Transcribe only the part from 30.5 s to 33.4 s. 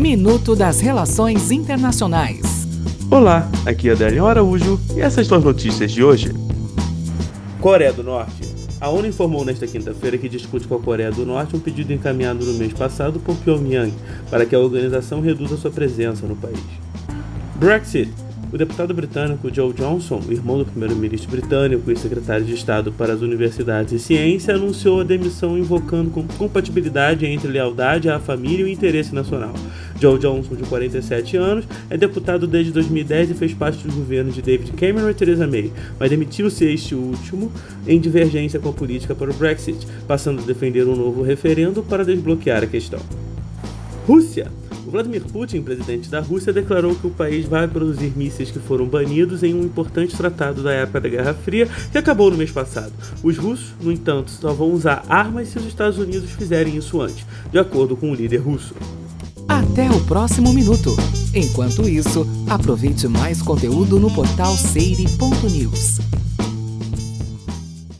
de 47 anos, é deputado desde 2010 e